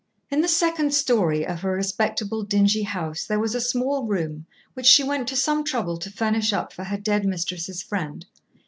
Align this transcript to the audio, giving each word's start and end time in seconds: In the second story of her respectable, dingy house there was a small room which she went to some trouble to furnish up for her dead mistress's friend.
In 0.31 0.41
the 0.41 0.47
second 0.47 0.95
story 0.95 1.45
of 1.45 1.61
her 1.61 1.73
respectable, 1.73 2.41
dingy 2.41 2.81
house 2.81 3.23
there 3.23 3.37
was 3.37 3.53
a 3.53 3.61
small 3.61 4.07
room 4.07 4.47
which 4.73 4.87
she 4.87 5.03
went 5.03 5.27
to 5.27 5.35
some 5.35 5.63
trouble 5.63 5.97
to 5.99 6.09
furnish 6.09 6.53
up 6.53 6.73
for 6.73 6.85
her 6.85 6.97
dead 6.97 7.23
mistress's 7.23 7.83
friend. 7.83 8.25